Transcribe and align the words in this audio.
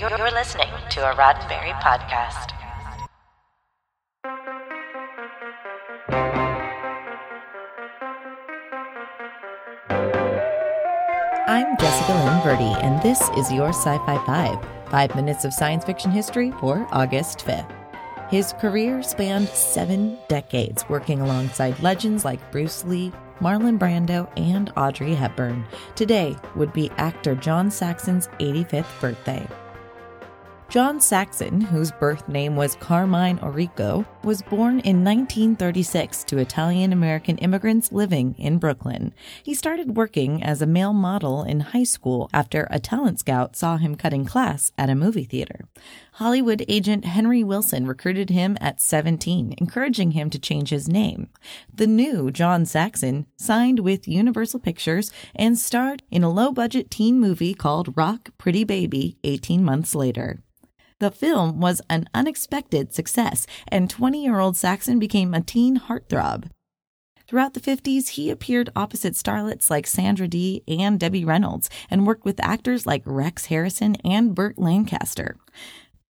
You're, 0.00 0.30
listening 0.30 0.70
to 0.92 1.10
a 1.10 1.14
Roddenberry 1.14 1.78
podcast. 1.82 2.52
I'm 11.46 11.76
Jessica 11.76 12.12
Lynn 12.12 12.42
Verdi, 12.42 12.80
and 12.80 13.02
this 13.02 13.20
is 13.36 13.52
your 13.52 13.68
Sci 13.68 13.98
Fi 13.98 14.24
5, 14.24 14.90
five 14.90 15.14
minutes 15.14 15.44
of 15.44 15.52
science 15.52 15.84
fiction 15.84 16.10
history 16.10 16.50
for 16.52 16.88
August 16.92 17.40
5th. 17.40 17.70
His 18.30 18.54
career 18.54 19.02
spanned 19.02 19.50
seven 19.50 20.16
decades, 20.28 20.82
working 20.88 21.20
alongside 21.20 21.78
legends 21.80 22.24
like 22.24 22.50
Bruce 22.50 22.86
Lee, 22.86 23.12
Marlon 23.40 23.78
Brando, 23.78 24.32
and 24.38 24.72
Audrey 24.78 25.14
Hepburn. 25.14 25.62
Today 25.94 26.36
would 26.56 26.72
be 26.72 26.88
actor 26.96 27.34
John 27.34 27.70
Saxon's 27.70 28.28
85th 28.38 28.98
birthday. 28.98 29.46
John 30.70 31.00
Saxon, 31.00 31.60
whose 31.60 31.90
birth 31.90 32.28
name 32.28 32.54
was 32.54 32.76
Carmine 32.76 33.38
Orrico, 33.40 34.06
was 34.22 34.40
born 34.40 34.78
in 34.78 35.02
1936 35.02 36.22
to 36.22 36.38
Italian 36.38 36.92
American 36.92 37.38
immigrants 37.38 37.90
living 37.90 38.36
in 38.38 38.58
Brooklyn. 38.58 39.12
He 39.42 39.52
started 39.52 39.96
working 39.96 40.44
as 40.44 40.62
a 40.62 40.66
male 40.66 40.92
model 40.92 41.42
in 41.42 41.58
high 41.58 41.82
school 41.82 42.30
after 42.32 42.68
a 42.70 42.78
talent 42.78 43.18
scout 43.18 43.56
saw 43.56 43.78
him 43.78 43.96
cutting 43.96 44.24
class 44.24 44.70
at 44.78 44.88
a 44.88 44.94
movie 44.94 45.24
theater. 45.24 45.64
Hollywood 46.12 46.64
agent 46.68 47.04
Henry 47.04 47.42
Willson 47.42 47.88
recruited 47.88 48.30
him 48.30 48.56
at 48.60 48.80
17, 48.80 49.56
encouraging 49.58 50.12
him 50.12 50.30
to 50.30 50.38
change 50.38 50.70
his 50.70 50.88
name. 50.88 51.30
The 51.74 51.88
new 51.88 52.30
John 52.30 52.64
Saxon 52.64 53.26
signed 53.36 53.80
with 53.80 54.06
Universal 54.06 54.60
Pictures 54.60 55.10
and 55.34 55.58
starred 55.58 56.04
in 56.12 56.22
a 56.22 56.30
low 56.30 56.52
budget 56.52 56.92
teen 56.92 57.18
movie 57.18 57.54
called 57.54 57.96
Rock 57.96 58.30
Pretty 58.38 58.62
Baby 58.62 59.18
18 59.24 59.64
months 59.64 59.96
later. 59.96 60.38
The 61.00 61.10
film 61.10 61.60
was 61.60 61.80
an 61.88 62.10
unexpected 62.12 62.92
success, 62.92 63.46
and 63.66 63.88
20 63.88 64.22
year 64.22 64.38
old 64.38 64.54
Saxon 64.54 64.98
became 64.98 65.32
a 65.32 65.40
teen 65.40 65.80
heartthrob. 65.80 66.50
Throughout 67.26 67.54
the 67.54 67.60
50s, 67.60 68.08
he 68.08 68.28
appeared 68.28 68.68
opposite 68.76 69.14
starlets 69.14 69.70
like 69.70 69.86
Sandra 69.86 70.28
Dee 70.28 70.62
and 70.68 71.00
Debbie 71.00 71.24
Reynolds 71.24 71.70
and 71.90 72.06
worked 72.06 72.26
with 72.26 72.38
actors 72.44 72.86
like 72.86 73.02
Rex 73.06 73.46
Harrison 73.46 73.96
and 74.04 74.34
Burt 74.34 74.58
Lancaster. 74.58 75.36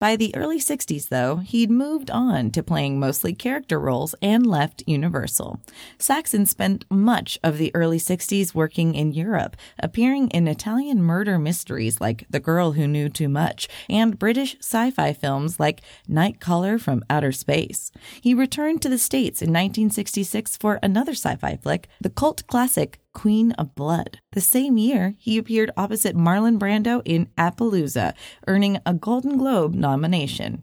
By 0.00 0.16
the 0.16 0.34
early 0.34 0.58
60s, 0.58 1.10
though, 1.10 1.36
he'd 1.36 1.70
moved 1.70 2.10
on 2.10 2.52
to 2.52 2.62
playing 2.62 2.98
mostly 2.98 3.34
character 3.34 3.78
roles 3.78 4.14
and 4.22 4.46
left 4.46 4.82
Universal. 4.86 5.60
Saxon 5.98 6.46
spent 6.46 6.86
much 6.90 7.38
of 7.44 7.58
the 7.58 7.70
early 7.74 7.98
60s 7.98 8.54
working 8.54 8.94
in 8.94 9.12
Europe, 9.12 9.58
appearing 9.78 10.30
in 10.30 10.48
Italian 10.48 11.02
murder 11.02 11.38
mysteries 11.38 12.00
like 12.00 12.24
The 12.30 12.40
Girl 12.40 12.72
Who 12.72 12.88
Knew 12.88 13.10
Too 13.10 13.28
Much 13.28 13.68
and 13.90 14.18
British 14.18 14.56
sci 14.60 14.90
fi 14.90 15.12
films 15.12 15.60
like 15.60 15.82
Nightcaller 16.08 16.80
from 16.80 17.04
Outer 17.10 17.32
Space. 17.32 17.92
He 18.22 18.32
returned 18.32 18.80
to 18.80 18.88
the 18.88 18.96
States 18.96 19.42
in 19.42 19.50
1966 19.50 20.56
for 20.56 20.78
another 20.82 21.12
sci 21.12 21.36
fi 21.36 21.56
flick, 21.56 21.88
the 22.00 22.08
cult 22.08 22.46
classic 22.46 22.99
Queen 23.12 23.52
of 23.52 23.74
Blood. 23.74 24.20
The 24.32 24.40
same 24.40 24.78
year, 24.78 25.14
he 25.18 25.38
appeared 25.38 25.70
opposite 25.76 26.16
Marlon 26.16 26.58
Brando 26.58 27.02
in 27.04 27.28
Appaloosa, 27.36 28.14
earning 28.46 28.78
a 28.86 28.94
Golden 28.94 29.36
Globe 29.38 29.74
nomination. 29.74 30.62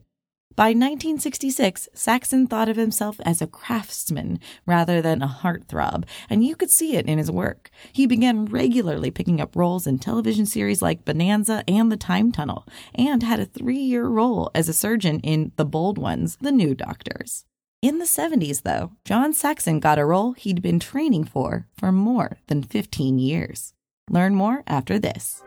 By 0.58 0.70
1966, 0.70 1.88
Saxon 1.94 2.48
thought 2.48 2.68
of 2.68 2.78
himself 2.78 3.20
as 3.24 3.44
a 3.44 3.48
craftsman 3.48 4.40
rather 4.66 5.04
than 5.04 5.22
a 5.22 5.28
heartthrob, 5.28 6.06
and 6.32 6.44
you 6.44 6.56
could 6.56 6.72
see 6.72 6.96
it 6.96 7.06
in 7.06 7.20
his 7.20 7.30
work. 7.30 7.70
He 7.94 8.08
began 8.08 8.46
regularly 8.46 9.12
picking 9.12 9.40
up 9.40 9.56
roles 9.56 9.86
in 9.86 10.00
television 10.00 10.48
series 10.48 10.82
like 10.82 11.06
Bonanza 11.06 11.64
and 11.68 11.92
The 11.92 11.96
Time 11.96 12.32
Tunnel, 12.32 12.66
and 12.96 13.22
had 13.22 13.40
a 13.40 13.46
three 13.46 13.78
year 13.78 14.08
role 14.08 14.50
as 14.56 14.68
a 14.68 14.74
surgeon 14.74 15.20
in 15.20 15.52
The 15.58 15.66
Bold 15.66 16.00
Ones, 16.00 16.38
The 16.42 16.52
New 16.52 16.74
Doctors. 16.74 17.46
In 17.88 18.00
the 18.00 18.04
70s, 18.04 18.64
though, 18.64 18.92
John 19.06 19.32
Saxon 19.32 19.80
got 19.80 19.98
a 19.98 20.04
role 20.04 20.34
he'd 20.34 20.62
been 20.62 20.78
training 20.78 21.24
for 21.24 21.68
for 21.72 21.90
more 21.90 22.38
than 22.48 22.62
15 22.62 23.18
years. 23.18 23.74
Learn 24.10 24.36
more 24.36 24.62
after 24.68 25.00
this. 25.00 25.42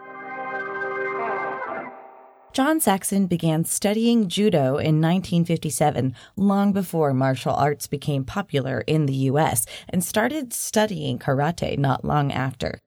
John 2.54 2.80
Saxon 2.80 3.26
began 3.26 3.66
studying 3.66 4.26
judo 4.26 4.78
in 4.78 5.02
1957, 5.02 6.14
long 6.34 6.72
before 6.72 7.12
martial 7.12 7.52
arts 7.52 7.86
became 7.86 8.24
popular 8.24 8.84
in 8.86 9.04
the 9.04 9.28
US, 9.28 9.66
and 9.90 10.02
started 10.02 10.54
studying 10.54 11.18
karate 11.18 11.76
not 11.76 12.06
long 12.06 12.32
after. 12.32 12.80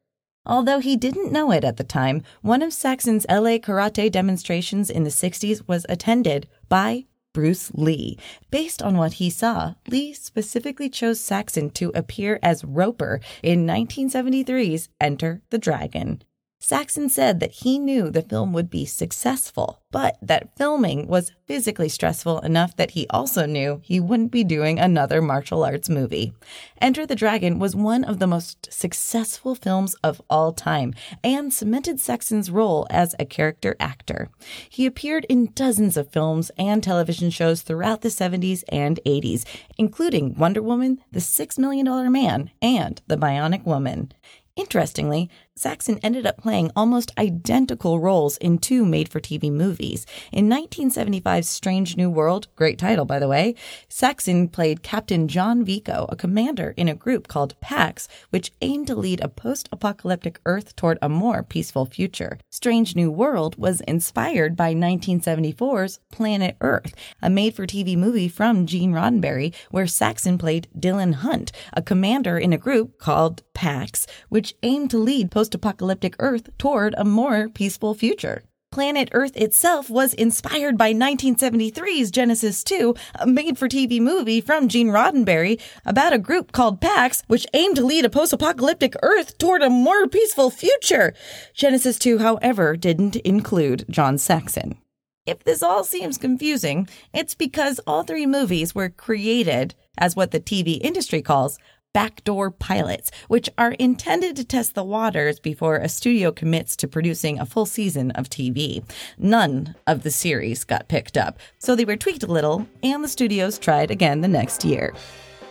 Although 0.47 0.79
he 0.79 0.97
didn't 0.97 1.31
know 1.31 1.51
it 1.51 1.63
at 1.63 1.77
the 1.77 1.83
time, 1.83 2.23
one 2.41 2.63
of 2.63 2.73
Saxon's 2.73 3.27
LA 3.29 3.59
karate 3.59 4.11
demonstrations 4.11 4.89
in 4.89 5.03
the 5.03 5.11
60s 5.11 5.67
was 5.67 5.85
attended 5.87 6.47
by 6.69 7.05
Bruce 7.33 7.71
Lee. 7.73 8.17
Based 8.51 8.81
on 8.81 8.95
what 8.95 9.13
he 9.13 9.29
saw, 9.29 9.73
Lee 9.87 10.13
specifically 10.13 10.89
chose 10.89 11.19
Saxon 11.19 11.71
to 11.71 11.91
appear 11.95 12.39
as 12.41 12.63
Roper 12.63 13.19
in 13.41 13.65
1973's 13.65 14.89
Enter 15.01 15.41
the 15.49 15.57
Dragon. 15.57 16.23
Saxon 16.65 17.09
said 17.09 17.41
that 17.41 17.51
he 17.51 17.77
knew 17.77 18.09
the 18.09 18.21
film 18.21 18.53
would 18.53 18.69
be 18.69 18.85
successful, 18.85 19.81
but 19.91 20.17
that 20.21 20.55
filming 20.57 21.07
was 21.07 21.33
physically 21.45 21.89
stressful 21.89 22.39
enough 22.39 22.77
that 22.77 22.91
he 22.91 23.05
also 23.09 23.45
knew 23.45 23.81
he 23.83 23.99
wouldn't 23.99 24.31
be 24.31 24.45
doing 24.45 24.79
another 24.79 25.21
martial 25.21 25.65
arts 25.65 25.89
movie. 25.89 26.31
Enter 26.79 27.05
the 27.05 27.17
Dragon 27.17 27.59
was 27.59 27.75
one 27.75 28.05
of 28.05 28.19
the 28.19 28.27
most 28.27 28.71
successful 28.71 29.55
films 29.55 29.93
of 30.05 30.21
all 30.29 30.53
time 30.53 30.93
and 31.21 31.53
cemented 31.53 31.99
Saxon's 31.99 32.49
role 32.49 32.87
as 32.89 33.13
a 33.19 33.25
character 33.25 33.75
actor. 33.77 34.29
He 34.69 34.85
appeared 34.85 35.25
in 35.27 35.51
dozens 35.53 35.97
of 35.97 36.13
films 36.13 36.49
and 36.57 36.81
television 36.81 37.29
shows 37.29 37.61
throughout 37.61 38.03
the 38.03 38.07
70s 38.07 38.63
and 38.69 39.01
80s, 39.05 39.43
including 39.77 40.35
Wonder 40.35 40.61
Woman, 40.61 41.01
The 41.11 41.19
Six 41.19 41.59
Million 41.59 41.87
Dollar 41.87 42.09
Man, 42.09 42.51
and 42.61 43.01
The 43.07 43.17
Bionic 43.17 43.65
Woman. 43.65 44.13
Interestingly, 44.55 45.31
Saxon 45.55 45.99
ended 46.01 46.25
up 46.25 46.37
playing 46.37 46.71
almost 46.75 47.11
identical 47.15 47.99
roles 47.99 48.37
in 48.37 48.57
two 48.57 48.83
made 48.83 49.07
for 49.07 49.19
TV 49.19 49.51
movies. 49.51 50.03
In 50.31 50.49
1975's 50.49 51.47
Strange 51.47 51.95
New 51.95 52.09
World, 52.09 52.47
great 52.55 52.79
title 52.79 53.05
by 53.05 53.19
the 53.19 53.27
way, 53.27 53.53
Saxon 53.87 54.47
played 54.47 54.81
Captain 54.81 55.27
John 55.27 55.63
Vico, 55.63 56.07
a 56.09 56.15
commander 56.15 56.73
in 56.75 56.89
a 56.89 56.95
group 56.95 57.27
called 57.27 57.53
Pax, 57.61 58.07
which 58.31 58.51
aimed 58.63 58.87
to 58.87 58.95
lead 58.95 59.21
a 59.21 59.29
post 59.29 59.69
apocalyptic 59.71 60.39
Earth 60.47 60.75
toward 60.75 60.97
a 61.03 61.07
more 61.07 61.43
peaceful 61.43 61.85
future. 61.85 62.39
Strange 62.49 62.95
New 62.95 63.11
World 63.11 63.55
was 63.55 63.81
inspired 63.81 64.55
by 64.55 64.73
1974's 64.73 65.99
Planet 66.11 66.57
Earth, 66.61 66.95
a 67.21 67.29
made 67.29 67.55
for 67.55 67.67
TV 67.67 67.95
movie 67.95 68.27
from 68.27 68.65
Gene 68.65 68.91
Roddenberry, 68.91 69.53
where 69.69 69.85
Saxon 69.85 70.39
played 70.39 70.67
Dylan 70.75 71.13
Hunt, 71.13 71.51
a 71.73 71.83
commander 71.83 72.39
in 72.39 72.53
a 72.53 72.57
group 72.57 72.97
called 72.97 73.43
Pax, 73.53 74.07
which 74.29 74.55
aimed 74.63 74.89
to 74.89 74.97
lead 74.97 75.29
post 75.29 75.42
post 75.43 75.55
apocalyptic 75.55 76.15
Earth 76.19 76.57
toward 76.57 76.95
a 76.97 77.03
more 77.03 77.49
peaceful 77.49 77.93
future. 77.93 78.43
Planet 78.71 79.09
Earth 79.11 79.35
itself 79.35 79.89
was 79.89 80.13
inspired 80.13 80.77
by 80.77 80.93
1973's 80.93 82.11
Genesis 82.11 82.63
2, 82.63 82.95
a 83.19 83.27
made 83.27 83.57
for 83.57 83.67
TV 83.67 83.99
movie 83.99 84.39
from 84.39 84.69
Gene 84.69 84.87
Roddenberry 84.87 85.59
about 85.85 86.13
a 86.13 86.17
group 86.17 86.53
called 86.53 86.79
Pax, 86.79 87.23
which 87.27 87.45
aimed 87.53 87.75
to 87.75 87.85
lead 87.85 88.05
a 88.05 88.09
post 88.09 88.31
apocalyptic 88.31 88.95
Earth 89.03 89.37
toward 89.37 89.61
a 89.61 89.69
more 89.69 90.07
peaceful 90.07 90.49
future. 90.49 91.13
Genesis 91.53 91.99
2, 91.99 92.19
however, 92.19 92.77
didn't 92.77 93.17
include 93.17 93.83
John 93.89 94.17
Saxon. 94.17 94.77
If 95.25 95.43
this 95.43 95.61
all 95.61 95.83
seems 95.83 96.17
confusing, 96.17 96.87
it's 97.13 97.35
because 97.35 97.81
all 97.85 98.03
three 98.03 98.25
movies 98.25 98.73
were 98.73 98.89
created 98.89 99.75
as 99.97 100.15
what 100.15 100.31
the 100.31 100.39
TV 100.39 100.79
industry 100.79 101.21
calls 101.21 101.59
backdoor 101.93 102.51
pilots, 102.51 103.11
which 103.27 103.49
are 103.57 103.73
intended 103.73 104.35
to 104.35 104.43
test 104.43 104.75
the 104.75 104.83
waters 104.83 105.39
before 105.39 105.77
a 105.77 105.87
studio 105.87 106.31
commits 106.31 106.75
to 106.75 106.87
producing 106.87 107.39
a 107.39 107.45
full 107.45 107.65
season 107.65 108.11
of 108.11 108.29
TV. 108.29 108.83
None 109.17 109.75
of 109.87 110.03
the 110.03 110.11
series 110.11 110.63
got 110.63 110.89
picked 110.89 111.17
up, 111.17 111.39
so 111.59 111.75
they 111.75 111.85
were 111.85 111.95
tweaked 111.95 112.23
a 112.23 112.27
little, 112.31 112.67
and 112.81 113.03
the 113.03 113.07
studios 113.07 113.57
tried 113.57 113.91
again 113.91 114.21
the 114.21 114.27
next 114.27 114.65
year. 114.65 114.93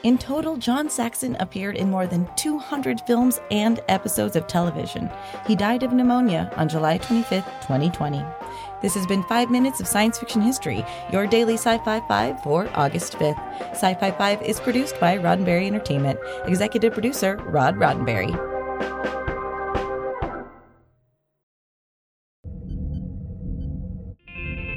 In 0.03 0.19
total, 0.19 0.57
John 0.57 0.91
Saxon 0.91 1.37
appeared 1.39 1.77
in 1.77 1.89
more 1.89 2.09
than 2.09 2.29
200 2.35 3.03
films 3.03 3.41
and 3.53 3.79
episodes 3.89 4.35
of 4.35 4.49
television. 4.49 5.09
He 5.47 5.55
died 5.55 5.85
of 5.85 5.93
pneumonia 5.93 6.51
on 6.57 6.69
July 6.69 6.99
25, 6.99 7.45
2020. 7.61 8.25
This 8.81 8.95
has 8.95 9.07
been 9.07 9.23
5 9.25 9.49
Minutes 9.49 9.81
of 9.81 9.87
Science 9.87 10.19
Fiction 10.19 10.43
History, 10.43 10.85
your 11.13 11.29
daily 11.29 11.55
Sci 11.55 11.79
Fi 11.79 12.01
5 12.09 12.43
for 12.43 12.69
August 12.75 13.13
5th. 13.13 13.39
Sci 13.71 13.95
Fi 13.95 14.11
5 14.11 14.43
is 14.43 14.59
produced 14.59 14.99
by 14.99 15.17
Roddenberry 15.17 15.67
Entertainment. 15.69 16.19
Executive 16.47 16.93
producer 16.93 17.37
Rod 17.37 17.77
Roddenberry. 17.77 18.33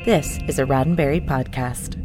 This 0.05 0.37
is 0.47 0.59
a 0.59 0.65
Roddenberry 0.65 1.27
podcast. 1.27 2.04